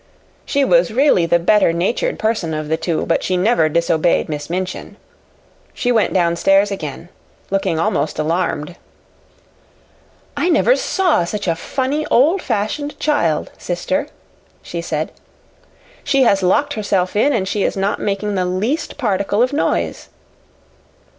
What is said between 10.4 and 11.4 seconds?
never saw